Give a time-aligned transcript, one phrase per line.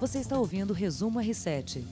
[0.00, 1.82] Você está ouvindo o Resumo R7.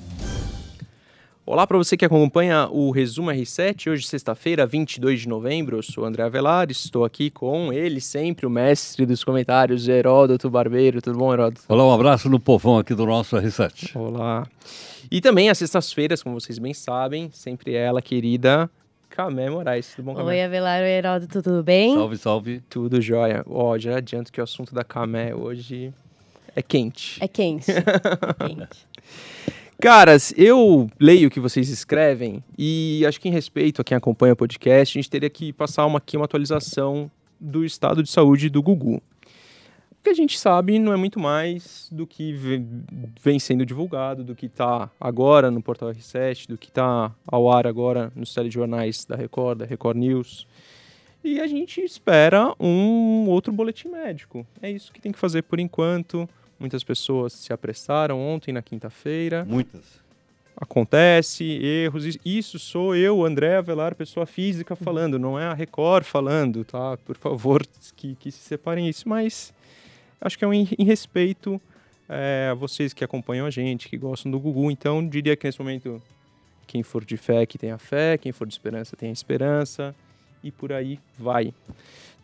[1.47, 6.05] Olá para você que acompanha o Resumo R7, hoje sexta-feira, 22 de novembro, eu sou
[6.05, 11.33] André Avelar, estou aqui com ele sempre, o mestre dos comentários, Heródoto Barbeiro, tudo bom
[11.33, 11.63] Heródoto?
[11.69, 13.97] Olá, um abraço no povão aqui do nosso R7.
[13.97, 14.47] Olá.
[15.11, 18.71] E também às sextas-feiras, como vocês bem sabem, sempre ela, querida
[19.11, 20.29] Camé Moraes, tudo bom Camé?
[20.29, 21.95] Oi Avelar, oi Heródoto, tudo bem?
[21.95, 22.61] Salve, salve.
[22.69, 23.45] Tudo jóia.
[23.49, 25.93] Ó, já adianto que o assunto da Camé hoje
[26.55, 27.19] é quente.
[27.23, 28.87] É quente, é quente.
[29.83, 34.33] Caras, eu leio o que vocês escrevem e acho que em respeito a quem acompanha
[34.33, 37.11] o podcast, a gente teria que passar uma, aqui uma atualização
[37.41, 39.03] do estado de saúde do Gugu.
[39.91, 42.33] O que a gente sabe não é muito mais do que
[43.21, 47.67] vem sendo divulgado, do que está agora no Portal R7, do que está ao ar
[47.67, 50.47] agora nos telejornais da Record, da Record News.
[51.25, 54.47] E a gente espera um outro boletim médico.
[54.61, 56.29] É isso que tem que fazer por enquanto.
[56.63, 59.45] Muitas pessoas se apressaram ontem, na quinta-feira.
[59.45, 59.83] Muitas.
[60.57, 62.17] Acontece, erros.
[62.25, 66.97] Isso sou eu, André Avelar, pessoa física, falando, não é a Record falando, tá?
[66.99, 69.09] Por favor, que, que se separem isso.
[69.09, 69.53] Mas
[70.21, 71.61] acho que é um em, em respeito
[72.09, 74.71] é, a vocês que acompanham a gente, que gostam do Gugu.
[74.71, 76.01] Então, diria que nesse momento,
[76.69, 79.93] quem for de fé, que tenha fé, quem for de esperança, tenha esperança.
[80.45, 81.53] E por aí vai.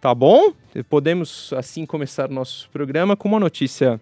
[0.00, 0.52] Tá bom?
[0.88, 4.00] Podemos assim começar nosso programa com uma notícia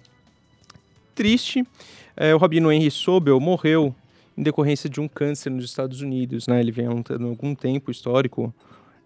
[1.17, 1.67] triste.
[2.15, 3.95] É, o Rabino Henry Sobel morreu
[4.37, 6.47] em decorrência de um câncer nos Estados Unidos.
[6.47, 6.61] Né?
[6.61, 8.55] Ele vem há um, algum tempo histórico,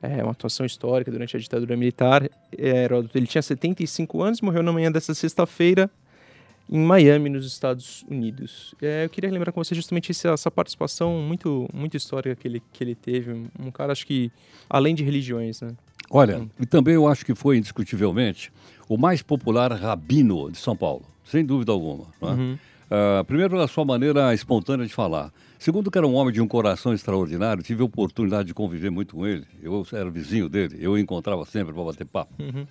[0.03, 2.29] é, uma atuação histórica durante a ditadura militar.
[2.59, 5.89] É, ele tinha 75 anos, morreu na manhã dessa sexta-feira
[6.69, 8.75] em Miami, nos Estados Unidos.
[8.81, 12.63] É, eu queria lembrar com você justamente essa, essa, participação muito, muito histórica que ele,
[12.73, 13.33] que ele teve.
[13.59, 14.31] Um cara, acho que,
[14.69, 15.75] além de religiões, né?
[16.11, 16.51] Olha, hum.
[16.59, 18.53] e também eu acho que foi indiscutivelmente
[18.89, 22.07] o mais popular rabino de São Paulo sem dúvida alguma.
[22.21, 22.27] É?
[22.27, 22.59] Uhum.
[22.91, 25.33] Uh, primeiro, pela sua maneira espontânea de falar.
[25.59, 29.15] Segundo, que era um homem de um coração extraordinário, tive a oportunidade de conviver muito
[29.15, 29.47] com ele.
[29.63, 32.33] Eu era vizinho dele, eu o encontrava sempre para bater papo.
[32.43, 32.67] Uhum.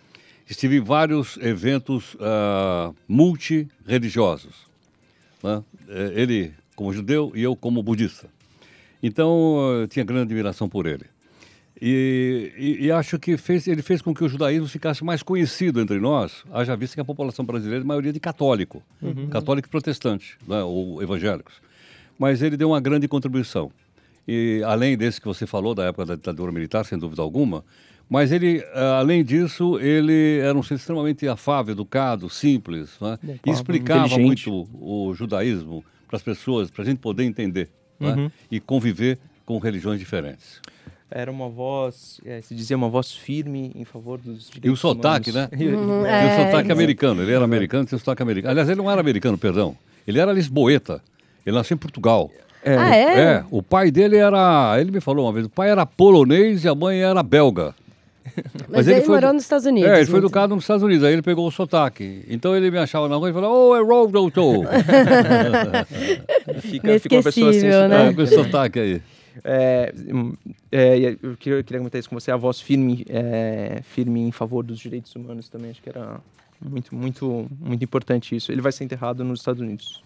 [0.49, 4.67] Estive em vários eventos uh, multireligiosos.
[5.41, 5.63] Né?
[6.13, 8.27] Ele como judeu e eu como budista.
[9.01, 11.05] Então, eu tinha grande admiração por ele.
[11.81, 15.79] E, e, e, acho que fez, ele fez com que o judaísmo ficasse mais conhecido
[15.79, 19.27] entre nós, haja vista que a população brasileira é maioria de católico, uhum.
[19.27, 21.61] católico e protestante, né, ou evangélicos.
[22.17, 23.71] Mas ele deu uma grande contribuição.
[24.27, 27.63] E além desse que você falou, da época da ditadura militar, sem dúvida alguma,
[28.09, 33.17] mas ele, ah, além disso, ele era um ser extremamente afável, educado, simples, né?
[33.45, 38.09] e explicava muito o judaísmo para as pessoas, para a gente poder entender né?
[38.09, 38.23] uhum.
[38.25, 38.31] né?
[38.51, 40.59] e conviver com religiões diferentes
[41.11, 44.75] era uma voz, é, se dizia uma voz firme em favor dos direitos E o
[44.75, 45.49] sotaque, humanos.
[45.51, 45.65] né?
[45.65, 48.51] Uhum, é, e o sotaque é, americano, ele era americano, tinha o sotaque americano.
[48.51, 49.75] Aliás, ele não era americano, perdão.
[50.07, 51.01] Ele era lisboeta.
[51.45, 52.29] Ele nasceu em Portugal.
[52.63, 52.77] É.
[52.77, 53.19] Ah, é?
[53.19, 56.67] É, o pai dele era, ele me falou uma vez, o pai era polonês e
[56.67, 57.73] a mãe era belga.
[58.35, 59.89] Mas, Mas ele, ele morou nos Estados Unidos.
[59.89, 62.23] É, ele foi educado nos Estados Unidos, aí ele pegou o sotaque.
[62.29, 64.13] Então ele me achava na rua e falou, oh, é Road
[66.61, 68.13] fica, fica uma pessoa assim, né?
[68.13, 69.01] com esse sotaque aí.
[69.43, 69.93] É,
[70.71, 74.79] é, eu queria, comentar isso com você, a voz firme, é, firme em favor dos
[74.79, 76.19] direitos humanos também, acho que era
[76.61, 78.51] muito, muito, muito importante isso.
[78.51, 80.03] Ele vai ser enterrado nos Estados Unidos.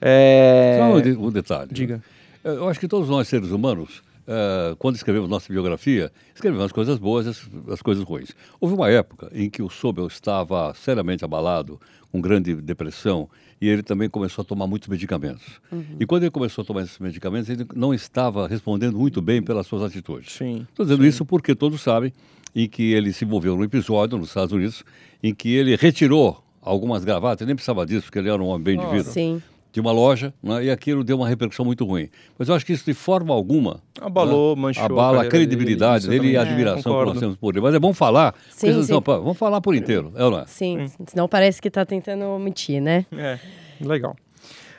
[0.00, 0.78] É...
[0.78, 1.70] Só um, detalhe.
[1.72, 2.02] Diga.
[2.42, 6.98] Eu acho que todos nós, seres humanos, uh, quando escrevemos nossa biografia, escrevemos as coisas
[6.98, 8.30] boas e as, as, coisas ruins.
[8.60, 13.28] Houve uma época em que o Sobel estava seriamente abalado, com grande depressão,
[13.60, 15.60] e ele também começou a tomar muitos medicamentos.
[15.70, 15.96] Uhum.
[15.98, 19.66] E quando ele começou a tomar esses medicamentos, ele não estava respondendo muito bem pelas
[19.66, 20.32] suas atitudes.
[20.68, 21.08] Estou dizendo sim.
[21.08, 22.12] isso porque todos sabem
[22.54, 24.84] em que ele se envolveu num episódio nos Estados Unidos
[25.22, 28.62] em que ele retirou algumas gravatas, ele nem precisava disso, porque ele era um homem
[28.62, 29.10] bem oh, de vida.
[29.10, 29.42] Sim
[29.76, 32.08] de uma loja, né, e aquilo deu uma repercussão muito ruim.
[32.38, 36.08] Mas eu acho que isso de forma alguma abalou, né, manchou abala a, a credibilidade
[36.08, 37.60] dele, dele e a admiração é, que nós temos por ele.
[37.60, 38.90] Mas é bom falar, sim, sim.
[38.90, 40.46] Não, vamos falar por inteiro, é ou não é?
[40.46, 41.04] Sim, sim.
[41.08, 43.04] senão parece que está tentando mentir, né?
[43.12, 43.38] É,
[43.78, 44.16] legal.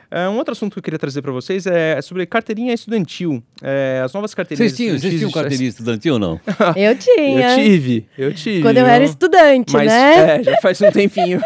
[0.09, 3.43] É, um outro assunto que eu queria trazer para vocês é sobre carteirinha estudantil.
[3.61, 6.39] É, as novas carteirinhas Vocês tinham, vocês tinham carteirinha estudantil ou não?
[6.75, 7.57] eu tinha.
[7.57, 8.61] Eu tive, eu tive.
[8.61, 10.37] Quando eu era estudante, mas, né?
[10.37, 11.41] É, já faz um tempinho.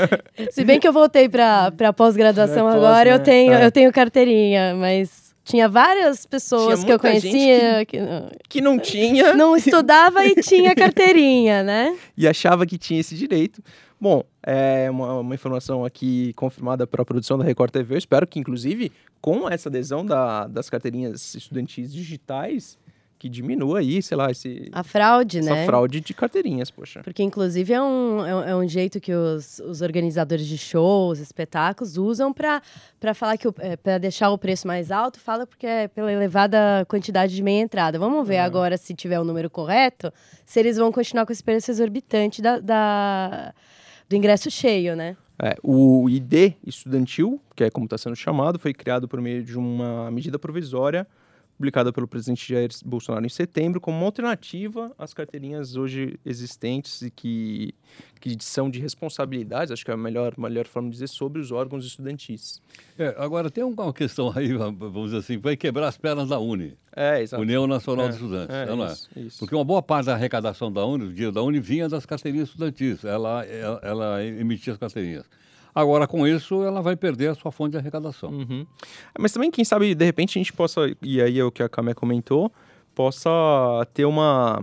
[0.50, 3.16] Se bem que eu voltei para pós-graduação é agora, né?
[3.16, 3.66] eu, tenho, é.
[3.66, 8.04] eu tenho carteirinha, mas tinha várias pessoas tinha que eu conhecia que, que,
[8.48, 9.32] que, não tinha.
[9.36, 11.96] Não estudava e tinha carteirinha, né?
[12.16, 13.62] E achava que tinha esse direito.
[14.00, 17.94] Bom, é uma, uma, informação aqui confirmada pela produção da Record TV.
[17.94, 22.78] Eu espero que, inclusive, com essa adesão da, das carteirinhas estudantis digitais,
[23.18, 25.64] que diminua aí, sei lá, esse, a fraude, essa né?
[25.64, 27.02] fraude de carteirinhas, poxa.
[27.02, 31.96] Porque, inclusive, é um, é um é jeito que os, os organizadores de shows, espetáculos,
[31.96, 32.62] usam para
[33.14, 37.34] falar que é, para deixar o preço mais alto, fala porque é pela elevada quantidade
[37.34, 37.98] de meia entrada.
[37.98, 38.40] Vamos ver é.
[38.40, 40.12] agora se tiver o número correto,
[40.44, 43.54] se eles vão continuar com esse preço exorbitante da, da
[44.08, 45.16] do ingresso cheio, né?
[45.42, 49.58] É, o ID estudantil, que é como está sendo chamado, foi criado por meio de
[49.58, 51.06] uma medida provisória
[51.56, 57.10] publicada pelo presidente Jair Bolsonaro em setembro, como uma alternativa às carteirinhas hoje existentes e
[57.10, 57.74] que,
[58.20, 61.50] que são de responsabilidades, acho que é a melhor, melhor forma de dizer, sobre os
[61.50, 62.60] órgãos estudantis.
[62.98, 66.76] É, agora, tem uma questão aí, vamos dizer assim, vai quebrar as pernas da Uni.
[66.94, 67.42] É, exato.
[67.42, 68.92] União Nacional é, de Estudantes, é, não é?
[68.92, 69.38] Isso, isso.
[69.38, 72.48] Porque uma boa parte da arrecadação da Uni, do dia da Uni, vinha das carteirinhas
[72.48, 73.04] estudantis.
[73.04, 75.26] Ela, ela, ela emitia as carteirinhas.
[75.76, 78.30] Agora, com isso, ela vai perder a sua fonte de arrecadação.
[78.30, 78.66] Uhum.
[79.18, 81.68] Mas também, quem sabe, de repente, a gente possa, e aí é o que a
[81.68, 82.50] Camé comentou,
[82.94, 83.30] possa
[83.92, 84.58] ter uma,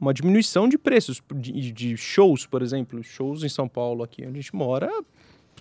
[0.00, 3.04] uma diminuição de preços de, de, shows, por exemplo.
[3.04, 4.90] Shows em São Paulo, aqui onde a gente mora,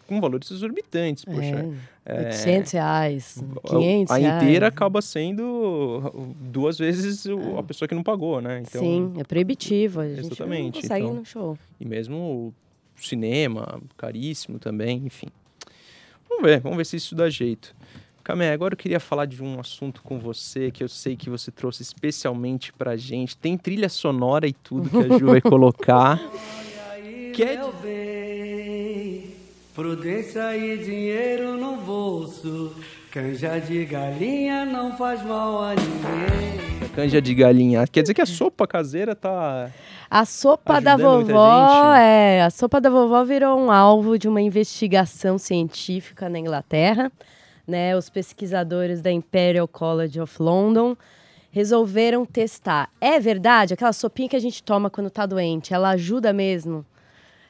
[0.08, 1.26] com valores exorbitantes.
[1.26, 1.70] Poxa,
[2.06, 7.26] é, 800 reais, 500 A inteira acaba sendo duas vezes
[7.58, 8.64] a pessoa que não pagou, né?
[8.66, 10.00] Então, Sim, é proibitivo.
[10.00, 10.76] A gente exatamente.
[10.76, 11.58] não consegue então, ir no show.
[11.78, 12.54] E mesmo
[12.98, 15.28] cinema, caríssimo também, enfim.
[16.30, 17.76] Vamos ver, vamos ver se isso dá jeito.
[18.24, 21.52] Camé, agora eu queria falar de um assunto com você que eu sei que você
[21.52, 23.36] trouxe especialmente pra gente.
[23.36, 26.18] Tem trilha sonora e tudo que a Ju vai colocar.
[27.36, 27.60] que é...
[27.82, 29.36] Bem,
[29.76, 32.74] prudência e dinheiro no bolso.
[33.12, 36.73] Canja de galinha não faz mal a ninguém.
[36.96, 37.88] Canja de galinha.
[37.88, 39.72] Quer dizer que a sopa caseira tá
[40.16, 45.40] a sopa da vovó, é, a sopa da vovó virou um alvo de uma investigação
[45.40, 47.12] científica na Inglaterra,
[47.68, 47.98] né?
[47.98, 50.96] Os pesquisadores da Imperial College of London
[51.52, 52.92] resolveram testar.
[53.02, 56.86] É verdade, aquela sopinha que a gente toma quando tá doente, ela ajuda mesmo?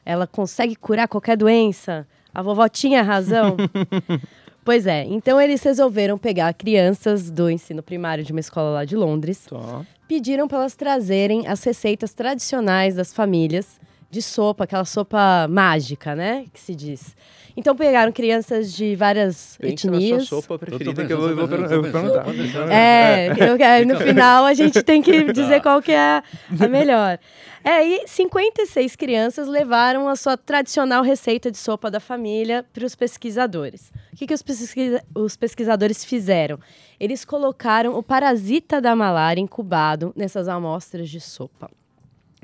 [0.06, 2.06] Ela consegue curar qualquer doença?
[2.34, 3.58] A vovó tinha razão?
[4.64, 8.96] Pois é, então eles resolveram pegar crianças do ensino primário de uma escola lá de
[8.96, 9.84] Londres, tá.
[10.08, 13.78] pediram para elas trazerem as receitas tradicionais das famílias
[14.14, 17.16] de sopa, aquela sopa mágica, né, que se diz.
[17.56, 20.10] Então pegaram crianças de várias Pensa etnias.
[20.10, 22.26] Na sua sopa preferida que eu vou, vou, vou perguntar.
[22.72, 26.22] É, eu, no final a gente tem que dizer qual que é
[26.60, 27.18] a melhor.
[27.62, 32.94] É, e 56 crianças levaram a sua tradicional receita de sopa da família para os
[32.94, 33.90] pesquisadores.
[34.12, 36.58] O que, que os, pesquisa os pesquisadores fizeram?
[37.00, 41.70] Eles colocaram o parasita da malária incubado nessas amostras de sopa.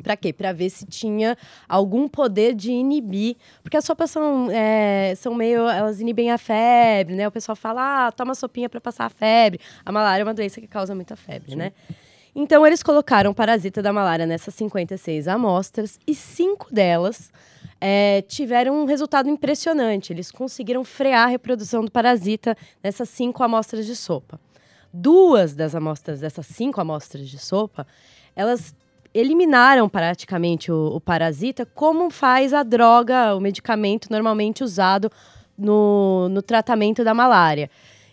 [0.03, 0.33] Para quê?
[0.33, 1.37] Para ver se tinha
[1.69, 3.37] algum poder de inibir.
[3.63, 5.69] Porque as sopas são, é, são meio.
[5.69, 7.27] Elas inibem a febre, né?
[7.29, 9.61] O pessoal fala, ah, toma sopinha para passar a febre.
[9.85, 11.57] A malária é uma doença que causa muita febre, Sim.
[11.57, 11.73] né?
[12.35, 17.31] Então, eles colocaram o parasita da malária nessas 56 amostras e cinco delas
[17.81, 20.13] é, tiveram um resultado impressionante.
[20.13, 24.39] Eles conseguiram frear a reprodução do parasita nessas cinco amostras de sopa.
[24.93, 27.87] Duas das amostras, dessas cinco amostras de sopa,
[28.37, 28.75] elas
[29.15, 35.11] eliminaram praticamente o, o parasita, como faz a droga, o medicamento normalmente usado
[35.57, 37.71] no, no tratamento da malária.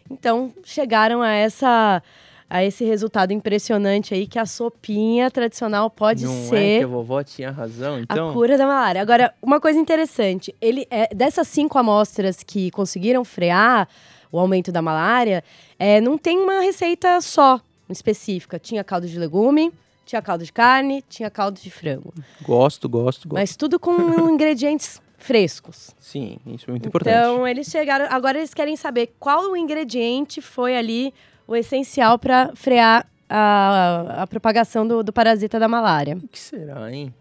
[0.10, 2.02] Então, chegaram a essa
[2.50, 6.56] a esse resultado impressionante aí que a sopinha tradicional pode Não ser.
[6.56, 8.30] É que a vovó tinha razão, então.
[8.30, 9.02] A cura da malária.
[9.02, 13.88] Agora, uma coisa interessante, ele é, dessas cinco amostras que conseguiram frear
[14.32, 15.44] o aumento da malária,
[15.78, 18.58] é, não tem uma receita só específica.
[18.58, 19.72] Tinha caldo de legume,
[20.08, 22.14] tinha caldo de carne, tinha caldo de frango.
[22.42, 23.40] Gosto, gosto, gosto.
[23.40, 23.92] Mas tudo com
[24.32, 25.92] ingredientes frescos.
[26.00, 27.14] Sim, isso é muito importante.
[27.14, 28.08] Então, eles chegaram.
[28.10, 31.14] Agora eles querem saber qual o ingrediente foi ali
[31.46, 36.16] o essencial para frear a, a propagação do, do, parasita da malária.
[36.16, 37.14] O que será, hein?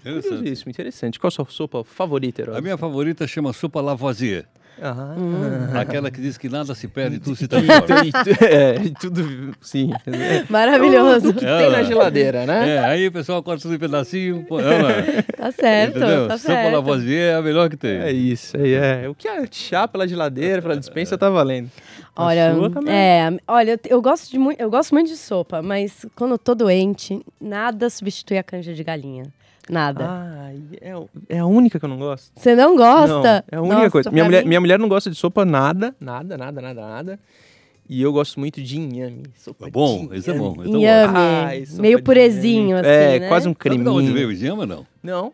[0.00, 0.70] Interessante.
[0.70, 1.20] interessante.
[1.20, 2.56] Qual a sua sopa favorita, Herói?
[2.56, 4.46] A minha favorita chama sopa Lavoisier.
[4.82, 5.14] Ah.
[5.16, 5.78] Hum.
[5.78, 8.02] Aquela que diz que nada se perde, tudo se transforma.
[8.40, 9.90] é, tudo, sim.
[10.48, 11.30] Maravilhoso.
[11.30, 12.76] O que tem na geladeira, né?
[12.76, 14.44] É, aí o pessoal corta tudo em pedacinho.
[14.48, 14.58] Pô,
[15.36, 16.28] tá certo, Entendeu?
[16.28, 16.74] tá Sopa certo.
[16.74, 17.98] Lavoisier é a melhor que tem.
[17.98, 19.04] É isso, é.
[19.04, 19.08] é.
[19.08, 21.70] O que é chá pela geladeira, pela dispensa, tá valendo.
[22.16, 22.52] Olha,
[22.86, 26.54] é, olha, eu gosto, de muito, eu gosto muito de sopa, mas quando eu tô
[26.54, 29.24] doente, nada substitui a canja de galinha.
[29.70, 30.06] Nada.
[30.08, 32.32] Ah, é, é a única que eu não gosto.
[32.34, 33.44] Você não gosta?
[33.50, 34.10] Não, é a única Nossa, coisa.
[34.10, 37.20] Minha mulher, minha mulher não gosta de sopa nada, nada, nada, nada, nada.
[37.88, 39.24] E eu gosto muito de inhame.
[39.36, 40.54] Sopa é bom, de isso é bom.
[40.64, 41.16] Inhame.
[41.16, 43.28] Ai, Meio purezinho, assim, É, né?
[43.28, 43.84] quase um creminho.
[43.84, 44.86] Sabe de onde veio o inhame, não?
[45.02, 45.32] Não.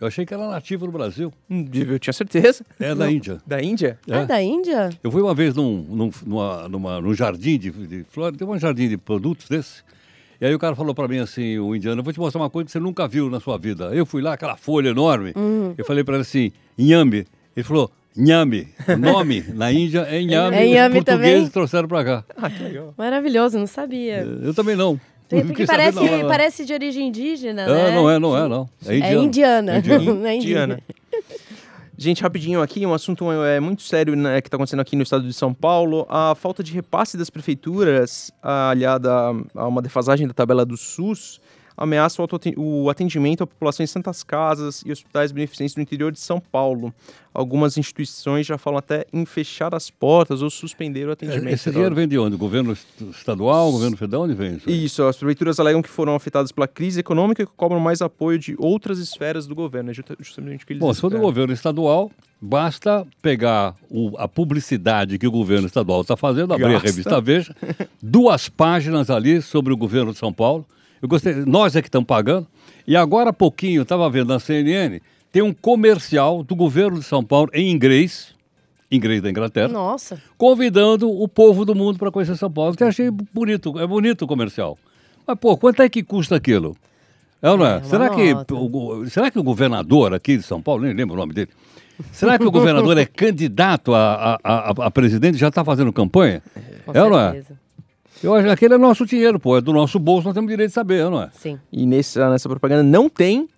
[0.00, 1.32] Eu achei que era nativo no Brasil.
[1.48, 2.62] Hum, eu tinha certeza.
[2.78, 2.96] É não.
[2.96, 3.38] da Índia.
[3.46, 3.98] Da Índia?
[4.06, 4.18] É.
[4.18, 4.90] é da Índia?
[5.02, 8.58] Eu fui uma vez num, num, numa, numa, num jardim de, de flores, tem um
[8.58, 9.82] jardim de produtos desse,
[10.40, 12.50] E aí o cara falou para mim assim, o indiano, eu vou te mostrar uma
[12.50, 13.86] coisa que você nunca viu na sua vida.
[13.94, 15.74] Eu fui lá, aquela folha enorme, Uhum.
[15.78, 17.26] eu falei para ele assim, Nhame.
[17.56, 18.68] Ele falou, Nhame.
[18.88, 20.56] O nome na Índia é Nhame.
[20.56, 21.50] É Inhame Os portugueses também?
[21.50, 22.24] trouxeram para cá.
[22.36, 22.94] Ah, que legal.
[22.96, 24.18] Maravilhoso, não sabia.
[24.42, 25.00] Eu também não.
[25.28, 25.98] Porque parece,
[26.28, 27.94] parece de origem indígena, Ah, né?
[27.94, 28.68] não é, não é, não.
[28.86, 29.76] É É indiana.
[29.76, 30.04] É indiano.
[30.14, 30.66] Não é indígena.
[30.66, 30.82] Diana.
[31.96, 35.24] Gente, rapidinho aqui, um assunto é, muito sério né, que está acontecendo aqui no estado
[35.24, 36.04] de São Paulo.
[36.08, 39.12] A falta de repasse das prefeituras, aliada
[39.54, 41.40] a uma defasagem da tabela do SUS,
[41.76, 42.22] ameaça
[42.56, 46.94] o atendimento à população em santas casas e hospitais beneficentes no interior de São Paulo.
[47.32, 51.52] Algumas instituições já falam até em fechar as portas ou suspender o atendimento.
[51.52, 52.36] Esse dinheiro vem de onde?
[52.36, 54.70] Governo est- estadual, governo federal, onde vem isso?
[54.70, 58.38] Isso, as prefeituras alegam que foram afetadas pela crise econômica e que cobram mais apoio
[58.38, 59.90] de outras esferas do governo.
[59.90, 62.08] É justa- justamente o que eles Bom, se for do governo estadual,
[62.40, 66.86] basta pegar o- a publicidade que o governo estadual está fazendo, abrir a Gasta.
[66.88, 67.56] revista Veja,
[68.00, 70.64] duas páginas ali sobre o governo de São Paulo.
[71.04, 72.46] Eu gostei, nós é que estamos pagando.
[72.86, 77.04] E agora há pouquinho, eu estava vendo na CNN, tem um comercial do governo de
[77.04, 78.34] São Paulo em inglês,
[78.90, 80.18] inglês da Inglaterra, Nossa.
[80.38, 82.74] convidando o povo do mundo para conhecer São Paulo.
[82.74, 84.78] Que eu achei bonito, é bonito o comercial.
[85.26, 86.74] Mas, pô, quanto é que custa aquilo?
[87.42, 87.76] É ou não é?
[87.76, 91.18] É, será, que, o, será que o governador aqui de São Paulo, nem lembro o
[91.18, 91.50] nome dele,
[92.12, 95.92] será que o governador é candidato a, a, a, a presidente e já está fazendo
[95.92, 96.42] campanha?
[96.86, 97.42] Com é ou não é?
[98.24, 100.70] Eu acho que aquele é nosso dinheiro, pô, é do nosso bolso, nós temos direito
[100.70, 101.30] de saber, não é?
[101.32, 101.60] Sim.
[101.70, 103.48] E nessa, nessa propaganda não tem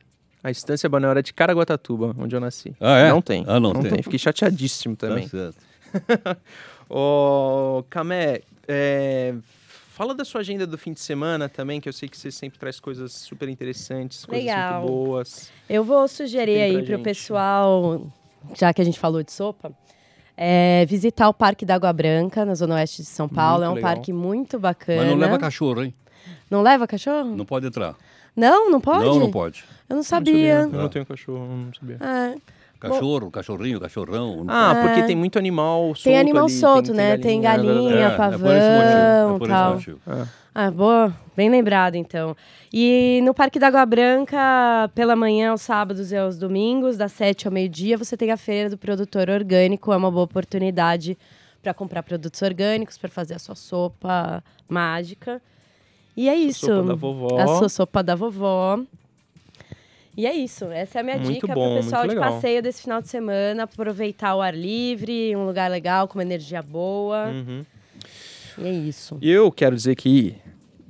[0.42, 2.75] a estância balneária de Caraguatatuba, onde eu nasci.
[2.80, 3.08] Ah, é?
[3.11, 3.44] Não tem.
[3.46, 4.02] Ah, não tem.
[4.02, 5.28] Fiquei chateadíssimo também.
[5.28, 5.56] Tá certo.
[6.90, 9.35] Ô, Camé, é,
[9.90, 12.58] fala da sua agenda do fim de semana também, que eu sei que você sempre
[12.58, 14.82] traz coisas super interessantes, coisas Legal.
[14.82, 15.50] muito boas.
[15.68, 17.02] Eu vou sugerir Tem aí pro gente.
[17.02, 18.06] pessoal,
[18.54, 19.73] já que a gente falou de sopa,
[20.37, 23.61] é, visitar o Parque da Água Branca, na Zona Oeste de São Paulo.
[23.61, 23.95] Muito é um legal.
[23.95, 25.02] parque muito bacana.
[25.02, 25.95] Mas não leva cachorro, hein?
[26.50, 27.35] Não leva cachorro?
[27.35, 27.95] Não pode entrar.
[28.35, 29.05] Não, não pode?
[29.05, 29.64] Não, não pode.
[29.88, 30.61] Eu não sabia.
[30.61, 31.97] Eu não tenho cachorro, não sabia.
[32.00, 32.35] Ah,
[32.78, 34.45] Cachorro, cachorrinho, cachorrão.
[34.45, 35.06] não Ah, porque É.
[35.06, 37.16] tem muito animal solto Tem animal ali, solto, né?
[37.16, 39.35] Tem galinha, é, pavão, é.
[39.35, 39.78] É por tal.
[40.54, 41.12] Ah, boa.
[41.37, 42.35] Bem lembrado, então.
[42.73, 47.47] E no Parque da Água Branca, pela manhã, aos sábados e aos domingos, das 7
[47.47, 49.92] ao meio-dia, você tem a Feira do Produtor Orgânico.
[49.92, 51.16] É uma boa oportunidade
[51.62, 55.42] para comprar produtos orgânicos, para fazer a sua sopa mágica.
[56.16, 56.66] E é isso.
[56.66, 57.38] sopa da vovó.
[57.38, 58.78] A sua sopa da vovó.
[60.16, 60.64] E é isso.
[60.66, 62.32] Essa é a minha Muito dica bom, para o pessoal de legal.
[62.32, 63.64] passeio desse final de semana.
[63.64, 67.26] Aproveitar o ar livre, um lugar legal, com uma energia boa.
[67.28, 67.64] Uhum.
[68.58, 69.18] E é isso.
[69.20, 70.35] E eu quero dizer que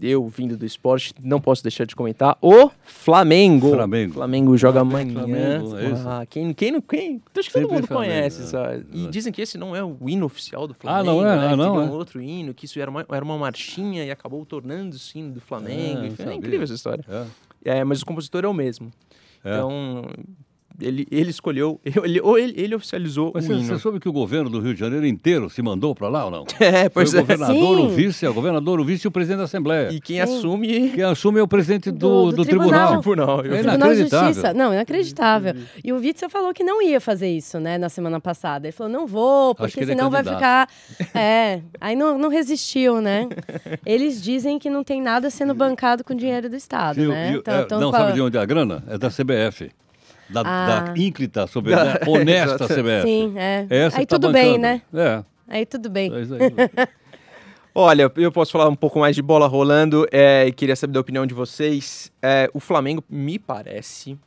[0.01, 3.71] eu, vindo do esporte, não posso deixar de comentar o Flamengo.
[3.71, 4.13] Flamengo.
[4.15, 5.59] Flamengo joga Flamengo, amanhã.
[5.61, 6.09] Flamengo, é isso.
[6.09, 6.81] Ah, quem, quem não.
[6.83, 8.43] Quem, acho que todo Sempre mundo Flamengo, conhece.
[8.43, 8.45] é.
[8.47, 8.87] sabe?
[8.93, 9.09] E É.
[9.09, 11.23] dizem que esse não é o hino oficial do Ah, Flamengo.
[11.23, 11.37] não é?
[11.37, 11.47] né?
[11.49, 11.85] Ah, não, é?
[11.85, 15.33] um outro hino, que isso era uma, era uma marchinha e acabou tornando-se o hino
[15.33, 16.03] do Flamengo.
[16.03, 16.35] Ah, é sabia.
[16.35, 17.05] incrível essa história.
[17.09, 17.25] É.
[17.67, 18.93] É, mas o compositor é o mesmo.
[19.45, 19.55] É.
[19.55, 20.03] Então,
[20.81, 23.63] ele, ele escolheu, ele, ou ele, ele oficializou Mas o você, hino.
[23.65, 26.31] você soube que o governo do Rio de Janeiro inteiro se mandou para lá ou
[26.31, 26.45] não?
[26.61, 27.23] É, pois Foi é.
[27.23, 27.95] o governador, o Sim.
[27.97, 29.91] vice, o governador, o vice e o presidente da Assembleia.
[29.93, 30.23] E quem Sim.
[30.23, 33.01] assume Quem assume é o presidente do, Do- do, do tribunal.
[33.01, 33.39] tribunal.
[33.39, 33.41] tribunal.
[33.45, 34.29] É Eu- Tribunal de inacreditável.
[34.35, 34.55] Justiça.
[34.55, 35.55] Não, inacreditável.
[35.85, 38.67] E o Witzel falou que não ia fazer isso, né, na semana passada.
[38.67, 40.71] Ele falou, não vou, porque é senão vai candidato.
[40.71, 41.17] ficar...
[41.19, 43.29] É, aí não, não resistiu, né?
[43.85, 47.11] Eles dizem que não tem nada sendo bancado com dinheiro do Estado, Viu?
[47.11, 47.33] né?
[47.33, 48.83] E- Então, é, não, sabe de onde é a grana?
[48.89, 49.71] É da CBF.
[50.29, 50.81] Da, Ah.
[50.81, 52.67] da ínclita, sobre, da honesta.
[52.67, 53.03] CBF.
[53.03, 53.67] Sim, é.
[53.71, 54.63] Essa aí que tá tudo bem, bancando.
[54.63, 54.83] né?
[54.95, 56.13] É, Aí tudo bem.
[56.15, 56.41] é isso aí.
[57.75, 61.01] Olha, eu posso falar um pouco mais de bola rolando é, e queria saber da
[61.01, 62.11] opinião de vocês.
[62.23, 64.19] É, o Flamengo me parece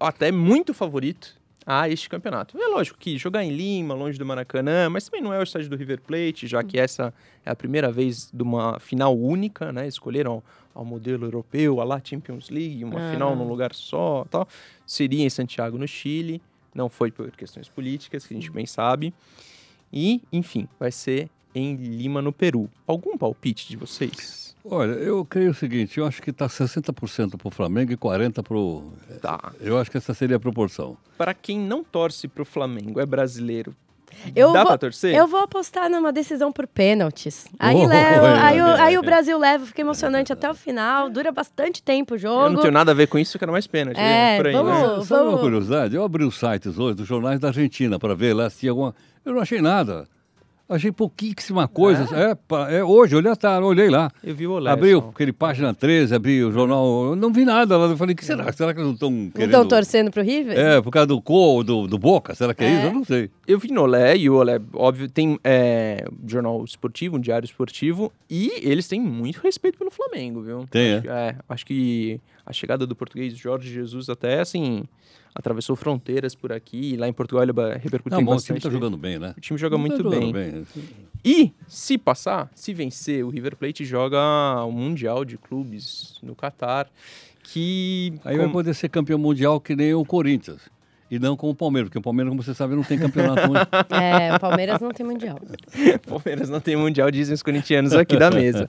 [0.00, 2.56] até muito favorito a este campeonato.
[2.58, 5.68] É lógico que jogar em Lima, longe do Maracanã, mas também não é o estádio
[5.68, 7.12] do River Plate, já que essa
[7.44, 9.86] é a primeira vez de uma final única, né?
[9.86, 10.42] Escolheram
[10.74, 13.12] ao modelo europeu, a lá Champions League, uma Ah.
[13.12, 14.48] final num lugar só, tal.
[14.86, 16.40] Seria em Santiago, no Chile.
[16.74, 19.12] Não foi por questões políticas, que a gente bem sabe.
[19.92, 22.68] E, enfim, vai ser em Lima, no Peru.
[22.86, 24.54] Algum palpite de vocês?
[24.64, 28.42] Olha, eu creio o seguinte, eu acho que está 60% para o Flamengo e 40%
[28.44, 28.92] para o...
[29.20, 29.52] Tá.
[29.60, 30.96] Eu acho que essa seria a proporção.
[31.18, 33.74] Para quem não torce pro Flamengo, é brasileiro.
[34.36, 35.14] Eu Dá vou, pra torcer?
[35.16, 37.46] Eu vou apostar numa decisão por pênaltis.
[37.58, 38.98] Aí, Oh, leva, é, aí, o, é, aí é.
[39.00, 42.44] o Brasil leva, fica emocionante até o final, dura bastante tempo o jogo.
[42.44, 43.98] Eu não tenho nada a ver com isso, eu quero mais pênalti.
[43.98, 45.04] É, por aí, vamos- né?
[45.06, 45.96] Sabe uma vamos- curiosidade?
[45.96, 48.94] Eu abri os sites hoje dos jornais da Argentina para ver lá se tinha alguma...
[49.24, 50.06] Eu não achei nada.
[50.68, 52.04] Achei pouquíssima coisa.
[52.16, 54.10] É, pá, é hoje, olhei, tá, olhei lá.
[54.24, 54.70] Eu vi o Olé.
[54.70, 55.10] Abri só.
[55.14, 57.06] aquele página 13, abri o jornal.
[57.08, 57.86] eu Não vi nada lá.
[57.88, 58.50] Eu falei, que será?
[58.52, 59.50] Será que eles não estão Não querendo.
[59.50, 60.58] estão torcendo pro River?
[60.58, 62.34] É, por causa do Co, do, do Boca?
[62.34, 62.76] Será que é, É.
[62.78, 62.86] isso?
[62.86, 63.30] Eu não sei.
[63.46, 67.44] Eu vi no Olé, e o Olé, óbvio, tem é, um jornal esportivo, um diário
[67.44, 70.66] esportivo, e eles têm muito respeito pelo Flamengo, viu?
[70.70, 71.36] Tem, acho, é?
[71.48, 74.84] Acho que a chegada do português Jorge Jesus até, assim,
[75.34, 78.62] atravessou fronteiras por aqui, e lá em Portugal ele repercutiu Não, o time bastante.
[78.62, 79.34] tá jogando bem, né?
[79.36, 80.64] O time joga Tá muito jogando bem.
[81.24, 84.18] E, se passar, se vencer, o River Plate joga
[84.64, 86.90] o Mundial de Clubes no Catar,
[87.44, 88.12] que...
[88.24, 90.60] Aí com- vai poder ser campeão mundial que nem o Corinthians.
[91.12, 93.42] E não como o Palmeiras, porque o Palmeiras, como você sabe, não tem campeonato.
[93.92, 95.38] É, o Palmeiras não tem mundial.
[96.08, 98.66] Palmeiras não tem mundial, dizem os corintianos aqui da mesa.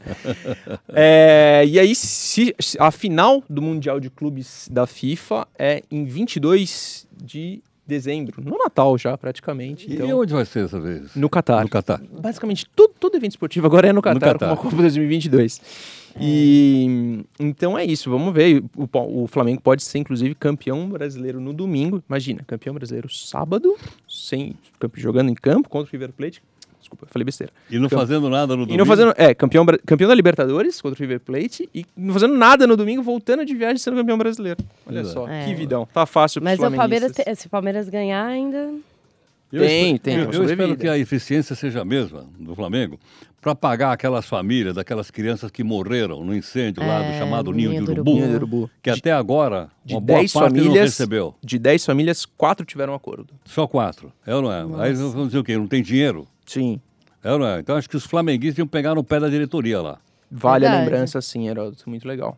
[0.89, 7.07] É, e aí, se, a final do Mundial de Clubes da FIFA é em 22
[7.15, 9.89] de dezembro, no Natal já, praticamente.
[9.89, 11.15] E Então, onde vai ser essa vez?
[11.15, 11.63] no Catar.
[11.63, 12.01] No Catar.
[12.11, 14.47] Basicamente, todo, todo evento esportivo agora é no Catar, Catar.
[14.47, 15.61] com a Copa 2022.
[16.19, 18.63] E então é isso, vamos ver.
[18.75, 22.03] O, o Flamengo pode ser, inclusive, campeão brasileiro no domingo.
[22.07, 23.75] Imagina, campeão brasileiro sábado,
[24.07, 24.55] sem,
[24.95, 26.41] jogando em campo contra o River Plate.
[26.79, 27.51] Desculpa, eu falei besteira.
[27.71, 28.77] E não Camp- fazendo nada no E domingo.
[28.79, 29.13] não fazendo.
[29.17, 33.01] É, campeão, campeão da Libertadores contra o River Plate e não fazendo nada no domingo,
[33.01, 34.59] voltando de viagem sendo campeão brasileiro.
[34.85, 35.13] Olha Exato.
[35.13, 35.45] só, É.
[35.45, 35.87] que vidão.
[35.93, 38.73] Tá fácil Mas o Palmeiras, te- se o Palmeiras ganhar, ainda.
[39.51, 42.99] Eu Tem, espero- tem, Eu, eu espero que a eficiência seja a mesma do Flamengo
[43.43, 47.71] para pagar aquelas famílias, daquelas crianças que morreram no incêndio lá do É, chamado Ninho
[47.71, 48.69] Ninho de Urubu, Ninho Urubu.
[48.81, 51.35] que até agora De uma boa 10 parte não famílias, recebeu.
[51.43, 53.33] de 10 famílias, 4 tiveram acordo.
[53.45, 54.11] Só quatro.
[54.25, 54.85] É ou não é?
[54.85, 55.57] Aí vamos dizer o quê?
[55.57, 56.25] Não tem dinheiro?
[56.45, 56.79] Sim.
[57.21, 57.59] É ou não é?
[57.59, 59.99] Então acho que os flamenguistas iam pegar no pé da diretoria lá.
[60.31, 60.89] Vale a Verdade.
[60.89, 61.89] lembrança, sim, Heródoto.
[61.89, 62.37] Muito legal.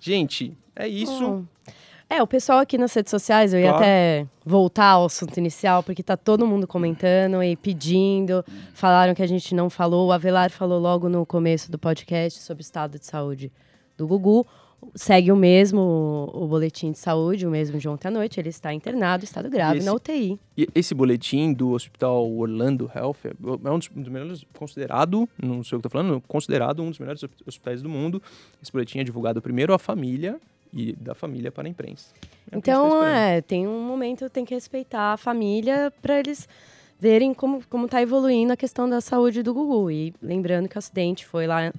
[0.00, 1.24] Gente, é isso.
[1.24, 1.70] Oh.
[2.08, 3.78] É, o pessoal aqui nas redes sociais, eu ia Claro.
[3.82, 8.44] até voltar ao assunto inicial, porque tá todo mundo comentando e pedindo.
[8.74, 10.06] Falaram que a gente não falou.
[10.08, 13.50] O Avelar falou logo no começo do podcast sobre o estado de saúde
[13.96, 14.46] do Gugu.
[14.94, 18.38] Segue o mesmo o, o boletim de saúde, o mesmo de ontem à noite.
[18.38, 20.38] Ele está internado, estado grave, esse- na UTI.
[20.56, 25.28] E esse boletim do Hospital Orlando Health é é um dos, um dos melhores, considerado,
[25.42, 28.22] não sei o que tô falando, considerado um dos melhores hosp- hospitais do mundo.
[28.62, 30.38] Esse boletim é divulgado primeiro à família
[30.72, 32.12] e da família para a imprensa.
[32.48, 33.16] É tá Então, esperando.
[33.16, 36.48] é, tem um momento, tem que respeitar a família para eles
[36.98, 39.90] verem como, como tá evoluindo a questão da saúde do Gugu.
[39.90, 41.72] E lembrando que o acidente foi lá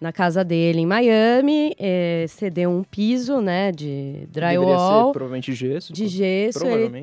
[0.00, 5.54] na casa dele em Miami, eh, cedeu um piso, né, de Deveria ser drywall, provavelmente
[5.54, 5.92] gesso.
[5.92, 7.02] de gesso, ele provavelmente,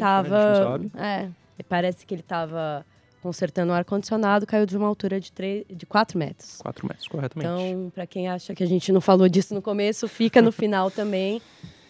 [0.94, 1.32] né.
[1.58, 2.86] É, parece que ele tava
[3.22, 6.58] consertando o ar-condicionado, caiu de uma altura de, 3, de 4 metros.
[6.62, 7.50] 4 metros, corretamente.
[7.52, 10.90] Então, para quem acha que a gente não falou disso no começo, fica no final
[10.92, 11.42] também.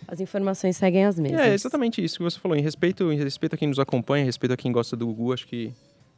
[0.07, 1.39] As informações seguem as mesmas.
[1.41, 2.57] É exatamente isso que você falou.
[2.57, 5.31] Em respeito, em respeito a quem nos acompanha, em respeito a quem gosta do Gugu,
[5.33, 5.71] acho que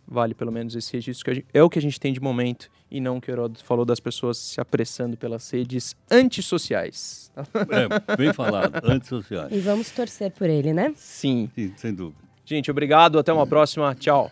[0.07, 1.23] vale pelo menos esse registro.
[1.25, 3.33] Que gente- é o que a gente tem de momento e não o que o
[3.33, 7.31] Heródoto falou das pessoas se apressando pelas redes antissociais.
[7.37, 9.51] É, bem falado, antissociais.
[9.51, 10.91] E vamos torcer por ele, né?
[10.95, 11.49] Sim.
[11.53, 12.17] Sim, sem dúvida.
[12.43, 13.19] Gente, obrigado.
[13.19, 13.93] Até uma próxima.
[13.95, 14.31] Tchau.